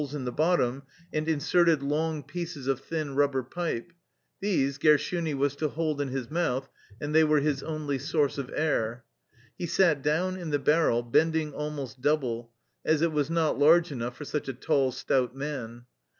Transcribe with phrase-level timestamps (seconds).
[0.01, 3.93] 175 THE LIFE STORY OF A RUSSIAN EXILE pieces of thin rubber pipe:
[4.39, 6.67] these Gershuni was to hold in his mouth,
[6.99, 9.05] and they were his only source of air.
[9.59, 12.51] He sat down in the barrel, bend ing almost double,
[12.83, 15.85] as it was not large enough for such a tall, stout man.